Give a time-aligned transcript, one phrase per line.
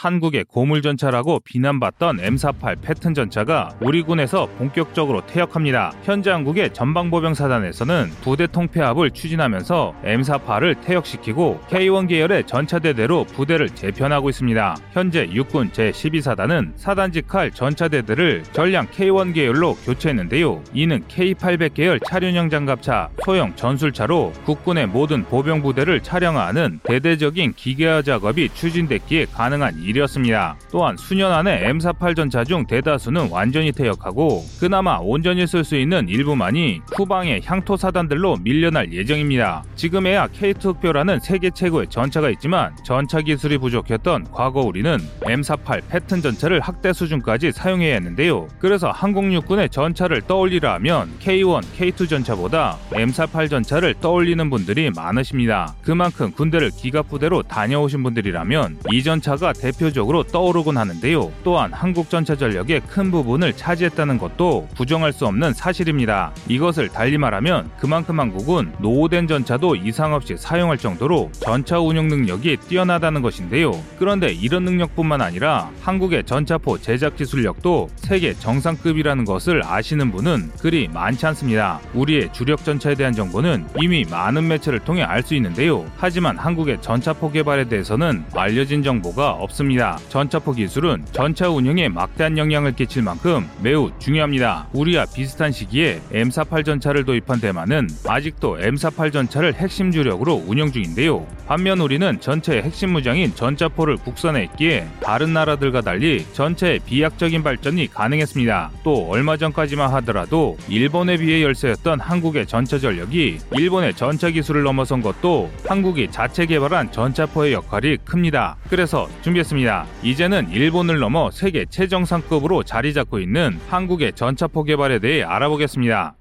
[0.00, 5.92] 한국의 고물전차라고 비난받던 M48 패튼 전차가 우리 군에서 본격적으로 퇴역합니다.
[6.04, 14.76] 현재 한국의 전방보병사단에서는 부대 통폐합을 추진하면서 M48을 퇴역시키고 K1 계열의 전차대대로 부대를 재편하고 있습니다.
[14.92, 20.62] 현재 육군 제12사단은 사단지 칼 전차대들을 전량 K1 계열로 교체했는데요.
[20.72, 28.48] 이는 K800 계열 차륜형 장갑차, 소형 전술차로 국군의 모든 보병 부대를 차량화하는 대대적인 기계화 작업이
[28.54, 30.56] 추진됐기에 가능한 일이었습니다.
[30.70, 36.80] 또한 수년 안에 M48 전차 중 대다수는 완전히 퇴역하고 그나마 온전히 쓸 수 있는 일부만이
[36.96, 39.64] 후방의 향토 사단들로 밀려날 예정입니다.
[39.76, 46.60] 지금에야 K2 흑표라는 세계 최고의 전차가 있지만 전차 기술이 부족했던 과거 우리는 M48 패튼 전차를
[46.60, 48.48] 학대 수준까지 사용해야 했는데요.
[48.58, 55.74] 그래서 한국 육군의 전차를 떠올리라 하면 K1, K2 전차보다 M48 전차를 떠올리는 분들이 많으십니다.
[55.82, 61.32] 그만큼 군대를 기갑부대로 다녀오신 분들이라면 이 전차가 대표 적으로 떠오르곤 하는데요.
[61.42, 66.32] 또한 한국 전차 전력의 큰 부분을 차지했다는 것도 부정할 수 없는 사실입니다.
[66.48, 73.22] 이것을 달리 말하면 그만큼 한국은 노후된 전차도 이상 없이 사용할 정도로 전차 운용 능력이 뛰어나다는
[73.22, 73.72] 것인데요.
[73.98, 81.24] 그런데 이런 능력뿐만 아니라 한국의 전차포 제작 기술력도 세계 정상급이라는 것을 아시는 분은 그리 많지
[81.26, 81.80] 않습니다.
[81.94, 85.84] 우리의 주력 전차에 대한 정보는 이미 많은 매체를 통해 알 수 있는데요.
[85.96, 89.69] 하지만 한국의 전차포 개발에 대해서는 알려진 정보가 없습니다.
[90.08, 94.66] 전차포 기술은 전차 운영에 막대한 영향을 끼칠 만큼 매우 중요합니다.
[94.72, 101.26] 우리와 비슷한 시기에 M48 전차를 도입한 대만은 아직도 M48 전차를 핵심 주력으로 운영 중인데요.
[101.46, 108.70] 반면 우리는 전체의 핵심 무장인 전차포를 국산에 있기에 다른 나라들과 달리 전체의 비약적인 발전이 가능했습니다.
[108.82, 115.50] 또 얼마 전까지만 하더라도 일본에 비해 열세였던 한국의 전차 전력이 일본의 전차 기술을 넘어선 것도
[115.66, 118.56] 한국이 자체 개발한 전차포의 역할이 큽니다.
[118.68, 119.59] 그래서 준비했습니다.
[120.02, 126.14] 이제는 일본을 넘어 세계 최정상급으로 자리 잡고 있는 한국의 전차포 개발에 대해 알아보겠습니다.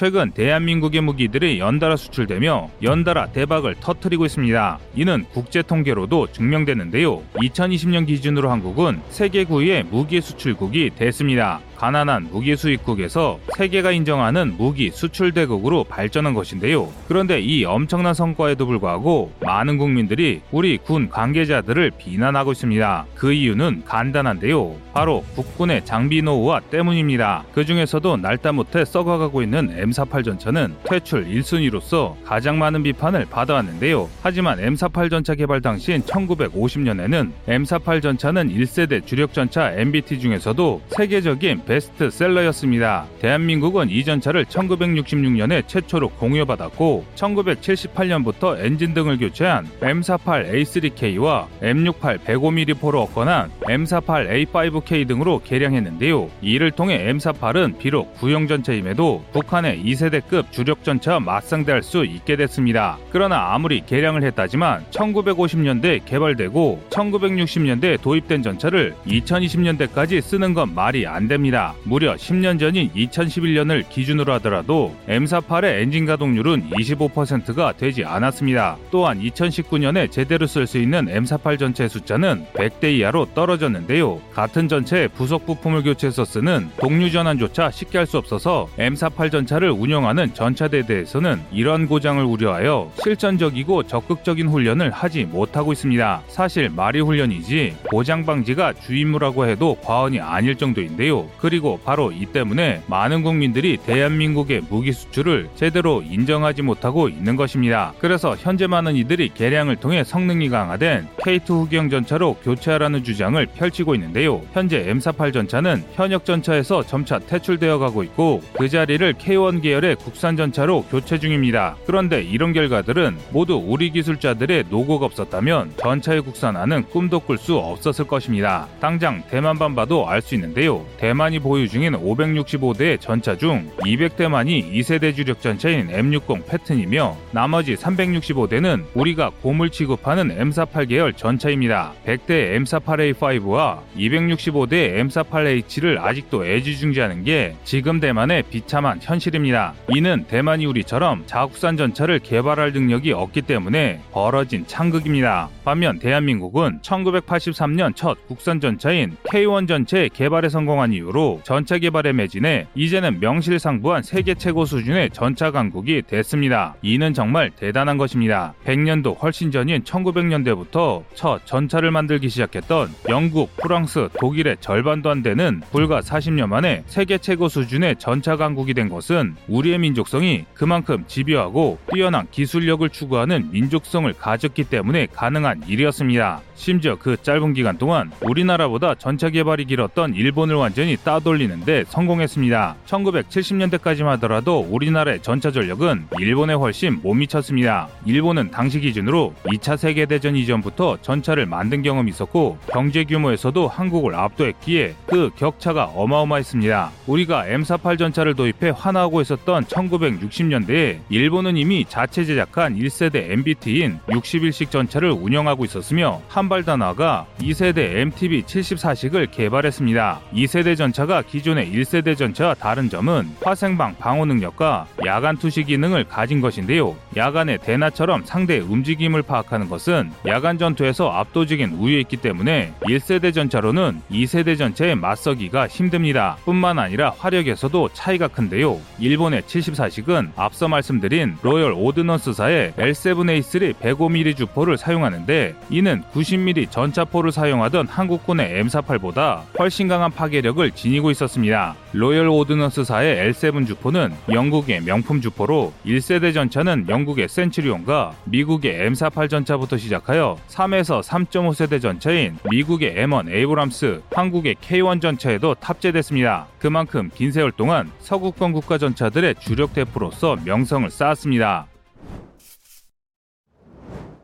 [0.00, 4.78] 최근 대한민국의 무기들이 연달아 수출되며 연달아 대박을 터뜨리고 있습니다.
[4.94, 7.22] 이는 국제 통계로도 증명되는데요.
[7.34, 11.60] 2020년 기준으로 한국은 세계 9위의 무기 수출국이 됐습니다.
[11.80, 16.92] 가난한 무기 수입국에서 세계가 인정하는 무기 수출 대국으로 발전한 것인데요.
[17.08, 23.06] 그런데 이 엄청난 성과에도 불구하고 많은 국민들이 우리 군 관계자들을 비난하고 있습니다.
[23.14, 24.76] 그 이유는 간단한데요.
[24.92, 27.44] 바로 국군의 장비 노후화 때문입니다.
[27.54, 34.10] 그 중에서도 날다 못해 썩어가고 있는 M48 전차는 퇴출 1순위로서 가장 많은 비판을 받아왔는데요.
[34.20, 43.06] 하지만 M48 전차 개발 당시인 1950년에는 M48 전차는 1세대 주력 전차 MBT 중에서도 세계적인 베스트셀러였습니다.
[43.20, 53.02] 대한민국은 이 전차를 1966년에 최초로 공유받았고 1978년부터 엔진 등을 교체한 M48 A3K와 M68 105mm 포로
[53.02, 56.28] 업건한 M48 A5K 등으로 개량했는데요.
[56.42, 62.98] 이를 통해 M48은 비록 구형 전차임에도 북한의 2세대급 주력 전차와 맞상대할 수 있게 됐습니다.
[63.10, 71.59] 그러나 아무리 개량을 했다지만 1950년대 개발되고 1960년대 도입된 전차를 2020년대까지 쓰는 건 말이 안 됩니다.
[71.84, 78.76] 무려 10년 전인 2011년을 기준으로 하더라도 M48의 엔진 가동률은 25%가 되지 않았습니다.
[78.90, 84.20] 또한 2019년에 제대로 쓸 수 있는 M48 전체 숫자는 100대 이하로 떨어졌는데요.
[84.34, 90.34] 같은 전체에 부속 부품을 교체해서 쓰는 동류 전환조차 쉽게 할 수 없어서 M48 전차를 운영하는
[90.34, 96.22] 전차대대에서는 이런 고장을 우려하여 실전적이고 적극적인 훈련을 하지 못하고 있습니다.
[96.26, 101.28] 사실 말이 훈련이지 고장 방지가 주임무라고 해도 과언이 아닐 정도인데요.
[101.38, 107.92] 그 리고 바로 이 때문에 많은 국민들이 대한민국의 무기 수출을 제대로 인정하지 못하고 있는 것입니다.
[107.98, 114.40] 그래서 현재 많은 이들이 개량을 통해 성능이 강화된 K2 후경 전차로 교체하라는 주장을 펼치고 있는데요.
[114.52, 120.84] 현재 M48 전차는 현역 전차에서 점차 퇴출되어 가고 있고 그 자리를 K1 계열의 국산 전차로
[120.90, 121.76] 교체 중입니다.
[121.86, 128.68] 그런데 이런 결과들은 모두 우리 기술자들의 노고가 없었다면 전차의 국산화는 꿈도 꿀 수 없었을 것입니다.
[128.80, 130.84] 당장 대만만 봐도 알 수 있는데요.
[130.98, 139.30] 대만이 보유 중인 565대의 전차 중 200대만이 2세대 주력 전차인 M60 패튼이며 나머지 365대는 우리가
[139.42, 141.92] 고물 취급하는 M48 계열 전차입니다.
[142.06, 149.74] 100대 M48A5와 265대 M48H를 아직도 애지중지하는 게 지금 대만의 비참한 현실입니다.
[149.88, 155.48] 이는 대만이 우리처럼 자국산 전차를 개발할 능력이 없기 때문에 벌어진 창극입니다.
[155.64, 162.66] 반면 대한민국은 1983년 첫 국산 전차인 K1 전체 개발에 성공한 이후로 이후로 전차 개발에 매진해
[162.74, 166.74] 이제는 명실상부한 세계 최고 수준의 전차 강국이 됐습니다.
[166.82, 168.54] 이는 정말 대단한 것입니다.
[168.64, 176.00] 100년도 훨씬 전인 1900년대부터 첫 전차를 만들기 시작했던 영국, 프랑스, 독일의 절반도 안 되는 불과
[176.00, 182.88] 40년 만에 세계 최고 수준의 전차 강국이 된 것은 우리의 민족성이 그만큼 집요하고 뛰어난 기술력을
[182.88, 186.40] 추구하는 민족성을 가졌기 때문에 가능한 일이었습니다.
[186.54, 192.76] 심지어 그 짧은 기간 동안 우리나라보다 전차 개발이 길었던 일본을 완전히 따 돌리는데 성공했습니다.
[192.86, 197.88] 1970년대까지만 하더라도 우리나라의 전차 전력은 일본에 훨씬 못 미쳤습니다.
[198.06, 205.30] 일본은 당시 기준으로 2차 세계대전 이전부터 전차를 만든 경험이 있었고 경제 규모에서도 한국을 압도했기에 그
[205.36, 206.90] 격차가 어마어마했습니다.
[207.06, 215.10] 우리가 M48 전차를 도입해 환호하고 있었던 1960년대에 일본은 이미 자체 제작한 1세대 MBT인 61식 전차를
[215.10, 220.20] 운영하고 있었으며 한발더 나아가 2세대 MTB 74식을 개발했습니다.
[220.34, 226.40] 2세대 전차 가 기존의 1세대 전차와 다른 점은 화생방 방호 능력과 야간 투시 기능을 가진
[226.40, 226.96] 것인데요.
[227.16, 234.58] 야간의 대나처럼 상대의 움직임을 파악하는 것은 야간 전투에서 압도적인 우위에 있기 때문에 1세대 전차로는 2세대
[234.58, 236.36] 전차에 맞서기가 힘듭니다.
[236.44, 238.78] 뿐만 아니라 화력에서도 차이가 큰데요.
[238.98, 248.62] 일본의 74식은 앞서 말씀드린 로열 오드넌스사의 L7A3 105mm 주포를 사용하는데 이는 90mm 전차포를 사용하던 한국군의
[248.64, 251.76] M48보다 훨씬 강한 파괴력을 지니고 있었습니다.
[251.92, 260.36] 로열 오드넌스사의 L7 주포는 영국의 명품 주포로 1세대 전차는 영국의 센츄리온과 미국의 M48 전차부터 시작하여
[260.48, 266.48] 3에서 3.5세대 전차인 미국의 M1 에이브람스, 한국의 K1 전차에도 탑재됐습니다.
[266.58, 271.66] 그만큼 긴 세월 동안 서구권 국가 전차들의 주력 대표로서 명성을 쌓았습니다.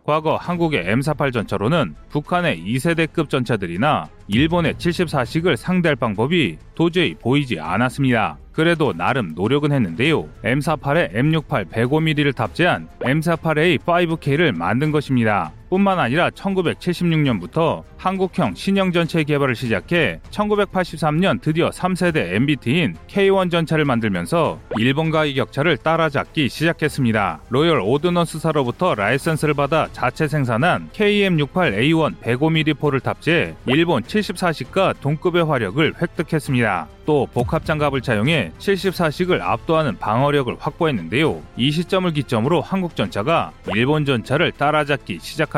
[0.06, 8.38] 과거 한국의 M48 전차로는 북한의 2세대급 전차들이나 일본의 74식을 상대할 방법이 도저히 보이지 않았습니다.
[8.53, 10.29] 그래도 나름 노력은 했는데요.
[10.44, 15.53] M48에 M68 105mm를 탑재한 M48A5K를 만든 것입니다.
[15.69, 24.61] 뿐만 아니라 1976년부터 한국형 신형 전체 개발을 시작해 1983년 드디어 3세대 MBT인 K1 전차를 만들면서
[24.79, 27.41] 일본과의 격차를 따라잡기 시작했습니다.
[27.49, 36.89] 로열 오드넌스사로부터 라이선스를 받아 자체 생산한 KM68A1 105mm 포를 탑재해 일본 74식과 동급의 화력을 획득했습니다.
[37.07, 41.41] 또 복합 장갑을 차용해 74식을 압도하는 방어력을 확보했는데요.
[41.57, 45.56] 이 시점을 기점으로 한국 전차가 일본 전차를 따라잡기 시작합니다.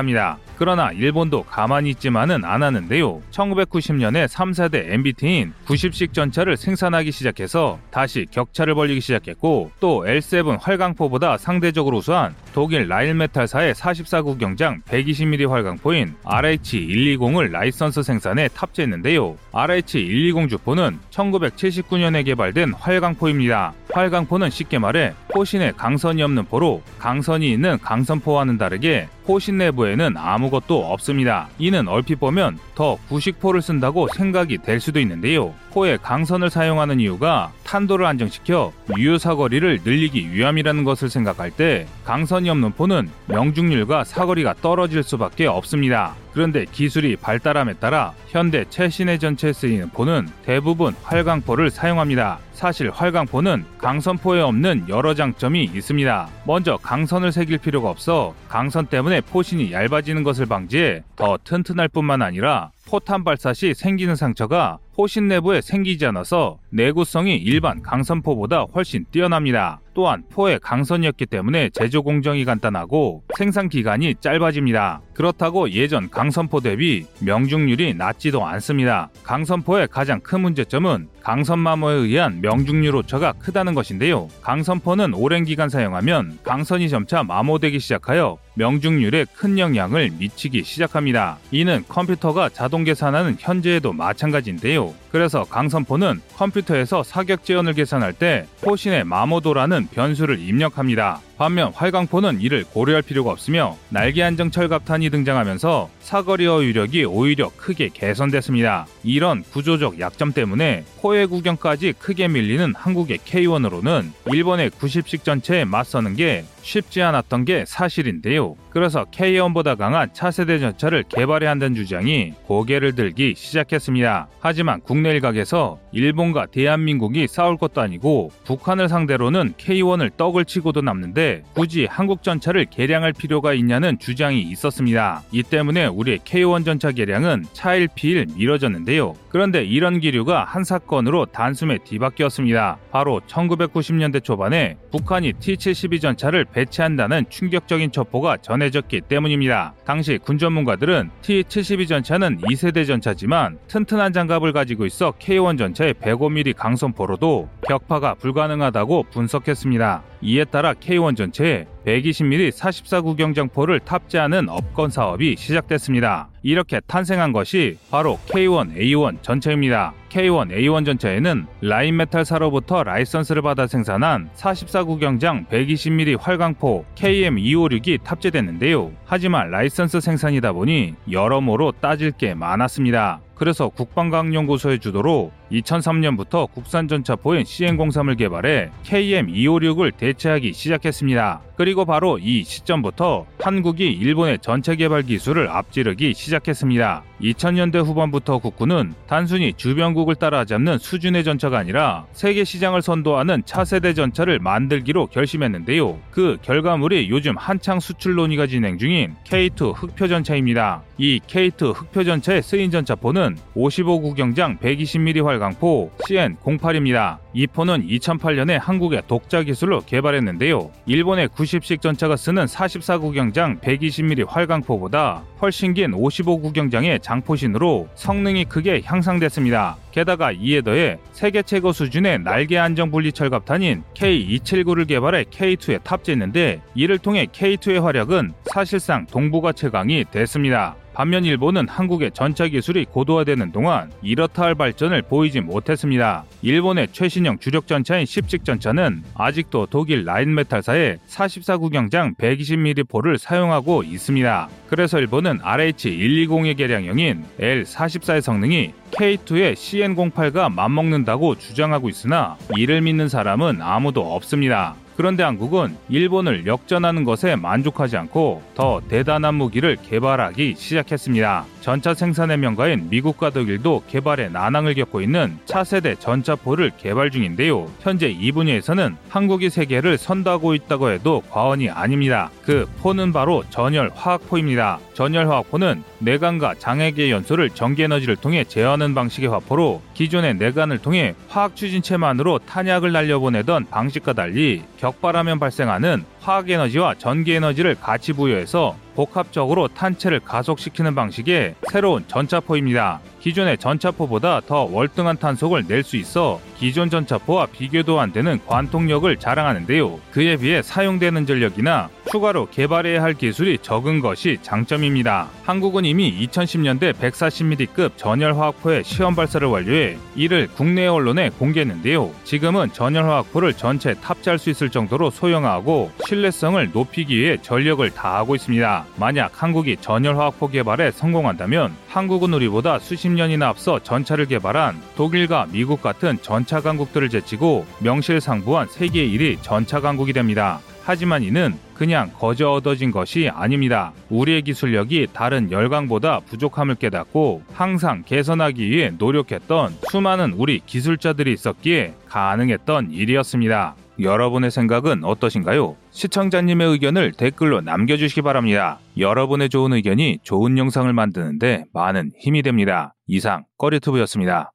[0.57, 3.23] 그러나 일본도 가만히 있지만은 않았는데요.
[3.31, 11.99] 1990년에 3세대 MBT인 90식 전차를 생산하기 시작해서 다시 격차를 벌리기 시작했고 또 L7 활강포보다 상대적으로
[11.99, 19.37] 우수한 독일 라일메탈사의 44구 경장 120mm 활강포인 RH120을 라이선스 생산에 탑재했는데요.
[19.53, 23.75] RH120 주포는 1979년에 개발된 활강포입니다.
[23.99, 31.49] 활강포는 쉽게 말해 포신에 강선이 없는 포로 강선이 있는 강선포와는 다르게 포신 내부에는 아무것도 없습니다.
[31.59, 35.53] 이는 얼핏 보면 더 구식포를 쓴다고 생각이 될 수도 있는데요.
[35.73, 42.73] 포에 강선을 사용하는 이유가 탄도를 안정시켜 유효 사거리를 늘리기 위함이라는 것을 생각할 때 강선이 없는
[42.73, 46.15] 포는 명중률과 사거리가 떨어질 수밖에 없습니다.
[46.33, 52.39] 그런데 기술이 발달함에 따라 현대 최신의 전체에 쓰이는 포는 대부분 활강포를 사용합니다.
[52.53, 56.29] 사실 활강포는 강선포에 없는 여러 장점이 있습니다.
[56.45, 62.71] 먼저 강선을 새길 필요가 없어 강선 때문에 포신이 얇아지는 것을 방지해 더 튼튼할 뿐만 아니라
[62.89, 69.81] 포탄 발사 시 생기는 상처가 포신 내부에 생기지 않아서 내구성이 일반 강선포보다 훨씬 뛰어납니다.
[69.95, 75.01] 또한 포의 강선이었기 때문에 제조 공정이 간단하고 생산 기간이 짧아집니다.
[75.13, 79.11] 그렇다고 예전 강선포 대비 명중률이 낮지도 않습니다.
[79.23, 84.29] 강선포의 가장 큰 문제점은 강선 마모에 의한 명중률 오차가 크다는 것인데요.
[84.43, 91.39] 강선포는 오랜 기간 사용하면 강선이 점차 마모되기 시작하여 명중률에 큰 영향을 미치기 시작합니다.
[91.51, 94.95] 이는 컴퓨터가 자동 계산하는 현재에도 마찬가지인데요.
[95.11, 101.21] 그래서 강선포는 컴퓨터에서 사격 지연을 계산할 때 포신의 마모도라는 변수를 입력합니다.
[101.39, 108.87] 반면 활강포는 이를 고려할 필요가 없으며 날개 안정 철갑탄이 등장하면서 사거리 어휘력이 오히려 크게 개선됐습니다.
[109.05, 116.45] 이런 구조적 약점 때문에 포의 구경까지 크게 밀리는 한국의 K1으로는 일본의 90식 전체에 맞서는 게
[116.63, 118.57] 쉽지 않았던 게 사실인데요.
[118.71, 124.29] 그래서 K1보다 강한 차세대 전차를 개발해야 한다는 주장이 고개를 들기 시작했습니다.
[124.41, 131.87] 하지만 국내 일각에서 일본과 대한민국이 싸울 것도 아니고 북한을 상대로는 K1을 떡을 치고도 남는데 굳이
[131.87, 135.23] 한국 전차를 개량할 필요가 있냐는 주장이 있었습니다.
[135.33, 139.15] 이 때문에 우리의 K1 전차 개량은 차일피일 미뤄졌는데요.
[139.29, 142.79] 그런데 이런 기류가 한 사건으로 단숨에 뒤바뀌었습니다.
[142.91, 149.75] 바로 1990년대 초반에 북한이 T-72 전차를 배치한다는 충격적인 첩보가 전해졌기 때문입니다.
[149.85, 157.49] 당시 군 전문가들은 T-72 전차는 2세대 전차지만 튼튼한 장갑을 가지고 있어 K-1 전차의 105mm 강선포로도
[157.69, 160.03] 격파가 불가능하다고 분석했습니다.
[160.23, 166.29] 이에 따라 K1 전체에 120mm 44구경장포를 탑재하는 업건 사업이 시작됐습니다.
[166.43, 169.93] 이렇게 탄생한 것이 바로 K1A1 전차입니다.
[170.09, 178.93] K1A1 전차에는 라인메탈사로부터 라이선스를 받아 생산한 44구경장 120mm 활강포 KM256이 탑재됐는데요.
[179.05, 183.21] 하지만 라이선스 생산이다 보니 여러모로 따질 게 많았습니다.
[183.39, 191.41] 그래서 국방과학연구소의 주도로 2003년부터 국산 전차포인 CN03을 개발해 KM256을 대체하기 시작했습니다.
[191.57, 197.03] 그리고 바로 이 시점부터 한국이 일본의 전체 개발 기술을 앞지르기 시작했습니다.
[197.21, 205.07] 2000년대 후반부터 국군은 단순히 주변국을 따라잡는 수준의 전차가 아니라 세계 시장을 선도하는 차세대 전차를 만들기로
[205.07, 205.99] 결심했는데요.
[206.11, 210.83] 그 결과물이 요즘 한창 수출 논의가 진행 중인 K2 흑표 전차입니다.
[210.99, 217.19] 이 K2 흑표 전차에 쓰인 전차포는 55구경장 120mm 활강포 CN08입니다.
[217.35, 220.71] 이 포는 2008년에 한국의 독자 기술로 개발했는데요.
[220.87, 229.77] 일본의 90식 전차가 쓰는 44구경장 120mm 활강포보다 훨씬 긴 55구경장의 장포신으로 성능이 크게 향상됐습니다.
[229.93, 236.99] 게다가 이에 더해 세계 최고 수준의 날개 안정 분리 철갑탄인 K279를 개발해 K2에 탑재했는데 이를
[236.99, 240.77] 통해 K2의 활약은 사실상 동북아 최강이 됐습니다.
[240.99, 246.25] 반면 일본은 한국의 전차 기술이 고도화되는 동안 이렇다 할 발전을 보이지 못했습니다.
[246.43, 254.49] 일본의 최신형 주력 전차인 10식 전차는 아직도 독일 라인메탈사의 44구경장 120mm 포를 사용하고 있습니다.
[254.67, 264.17] 그래서 일본은 RH120의 개량형인 L44의 성능이 K2의 CN08과 맞먹는다고 주장하고 있으나 이를 믿는 사람은 아무도
[264.17, 264.75] 없습니다.
[264.99, 271.45] 그런데 한국은 일본을 역전하는 것에 만족하지 않고 더 대단한 무기를 개발하기 시작했습니다.
[271.61, 277.71] 전차 생산의 명가인 미국과 독일도 개발에 난항을 겪고 있는 차세대 전차포를 개발 중인데요.
[277.79, 282.31] 현재 이 분야에서는 한국이 세계를 선도하고 있다고 해도 과언이 아닙니다.
[282.43, 284.81] 그 포는 바로 전열 화학포입니다.
[284.95, 291.55] 전열 화학포는 내관과 장액의 연소를 전기 에너지를 통해 제어하는 방식의 화포로 기존의 내관을 통해 화학
[291.55, 300.21] 추진체만으로 탄약을 날려보내던 방식과 달리 격발하면 발생하는 화학 에너지와 전기 에너지를 같이 부여해서 복합적으로 탄체를
[300.21, 303.01] 가속시키는 방식의 새로운 전차포입니다.
[303.21, 310.01] 기존의 전차포보다 더 월등한 탄속을 낼 수 있어 기존 전차포와 비교도 안 되는 관통력을 자랑하는데요.
[310.11, 315.29] 그에 비해 사용되는 전력이나 추가로 개발해야 할 기술이 적은 것이 장점입니다.
[315.45, 322.11] 한국은 이미 2010년대 140mm급 전열화학포의 시험 발사를 완료해 이를 국내 언론에 공개했는데요.
[322.25, 328.87] 지금은 전열화학포를 전체 탑재할 수 있을 정도로 소형화하고 신뢰성을 높이기 위해 전력을 다하고 있습니다.
[328.97, 336.19] 만약 한국이 전열화학포 개발에 성공한다면 한국은 우리보다 수십 년이나 앞서 전차를 개발한 독일과 미국 같은
[336.23, 340.61] 전차 강국들을 제치고 명실상부한 세계 1위 전차 강국이 됩니다.
[340.83, 343.93] 하지만 이는 그냥 거저 얻어진 것이 아닙니다.
[344.09, 352.93] 우리의 기술력이 다른 열강보다 부족함을 깨닫고 항상 개선하기 위해 노력했던 수많은 우리 기술자들이 있었기에 가능했던
[352.93, 353.77] 일이었습니다.
[354.01, 355.77] 여러분의 생각은 어떠신가요?
[355.91, 358.79] 시청자님의 의견을 댓글로 남겨주시기 바랍니다.
[358.97, 362.95] 여러분의 좋은 의견이 좋은 영상을 만드는데 많은 힘이 됩니다.
[363.07, 364.53] 이상 꺼리투브였습니다.